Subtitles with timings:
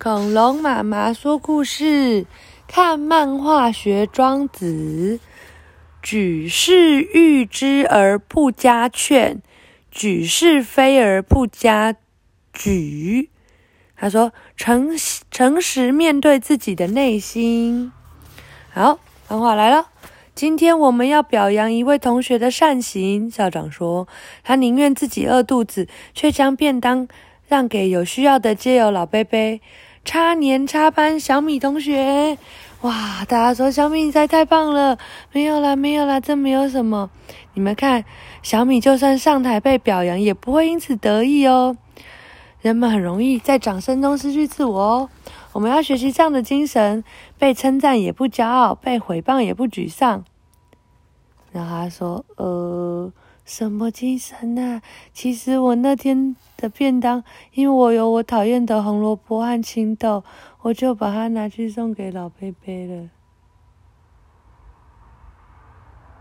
[0.00, 2.24] 恐龙妈妈说故事，
[2.68, 5.18] 看漫画学庄子。
[6.00, 9.42] 举是誉之而不加劝，
[9.90, 11.96] 举是非而不加
[12.54, 13.28] 沮。
[13.96, 14.90] 他说：“诚
[15.32, 17.90] 诚实面对自己的内心。”
[18.70, 19.88] 好，漫画来了。
[20.32, 23.28] 今天我们要表扬一位同学的善行。
[23.28, 24.06] 校长说
[24.44, 27.08] ：“他宁愿自己饿肚子，却将便当
[27.48, 29.60] 让给有需要的街友老伯伯。”
[30.08, 32.38] 差年差班小米同学，
[32.80, 33.26] 哇！
[33.28, 34.96] 大家说小米你太棒了。
[35.32, 37.10] 没有啦，没有啦，这没有什么。
[37.52, 38.06] 你们看，
[38.42, 41.76] 小米就算上台被表扬，也不会因此得意哦。
[42.62, 45.10] 人们很容易在掌声中失去自我哦。
[45.52, 47.04] 我们要学习这样的精神：
[47.38, 50.24] 被称赞也不骄傲，被毁谤也不沮丧。
[51.52, 53.12] 然后他说：“呃，
[53.48, 54.82] 什么精神啊？
[55.14, 60.22] 其实我那天的便当，因为我有我讨厌的红萝卜和青豆，
[60.60, 63.08] 我就把它拿去送给老贝贝了。”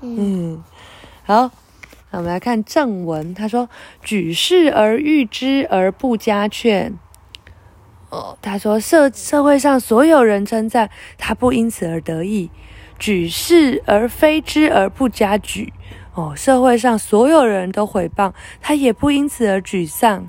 [0.00, 0.62] 嗯，
[1.24, 1.50] 好。
[2.10, 3.68] 那我们来看正文，他说
[4.00, 6.96] ：“举世而誉之而不加劝。”
[8.10, 10.88] 哦，他说社社会上所有人称赞
[11.18, 12.48] 他，不因此而得意；
[12.96, 15.72] 举世而非之而不加沮。
[16.18, 20.28] 哦，社会上所有人都毁谤他，也不因此而沮丧。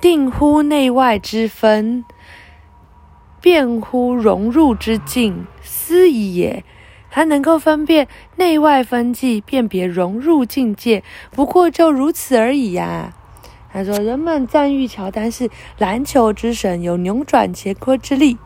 [0.00, 2.04] 定乎内外之分，
[3.40, 6.64] 辨乎融入之境，斯已也。
[7.12, 13.16] 他能够分辨内外分际，辨别融入境界，不过就如此而已呀、啊。
[13.74, 18.38] 他说：“人们赞誉乔丹是篮球之神，有扭转乾坤之力，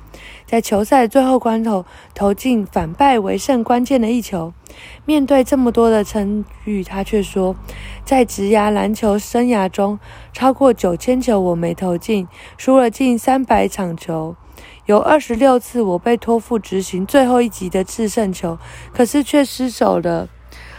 [0.47, 1.85] 在球赛最后关头
[2.15, 4.55] 投进反败为胜关键的一球。
[5.05, 7.55] 面对这么多的称誉，他却说，
[8.07, 9.99] 在职涯篮球生涯中，
[10.33, 14.35] 超过九千球我没投进，输了近三百场球。”
[14.87, 18.57] 有二十六次，我被托付执行最后一击的制胜球，
[18.95, 20.31] 可是却失手了。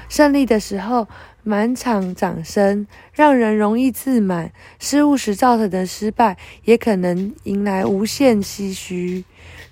[0.10, 1.08] 胜利的时候，
[1.44, 9.24] 满场掌声，让人容易自满；失误时造成的失败，也可能迎来无限唏嘘。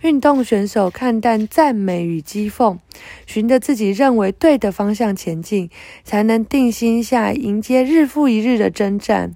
[0.02, 2.78] 运动选手看淡赞美与讥讽，
[3.26, 5.70] 循着自己认为对的方向前进，
[6.04, 9.34] 才能定心下迎接日复一日的征战。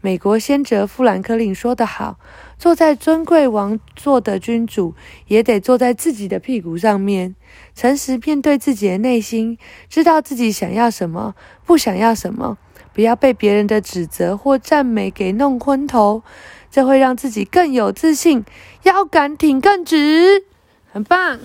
[0.00, 2.18] 美国先哲富兰克林说得好。
[2.58, 4.94] 坐在尊贵王座的君主，
[5.28, 7.34] 也得坐在自己的屁股上面，
[7.74, 9.56] 诚实面对自己的内心，
[9.88, 11.34] 知道自己想要什么，
[11.64, 12.58] 不想要什么，
[12.92, 16.22] 不要被别人的指责或赞美给弄昏头，
[16.70, 18.44] 这会让自己更有自信，
[18.82, 20.44] 腰杆挺更直，
[20.92, 21.40] 很棒。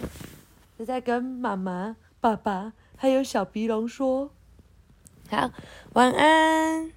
[0.77, 4.31] 是在跟妈妈、爸爸还有小鼻龙说，
[5.29, 5.51] 好，
[5.93, 6.94] 晚安。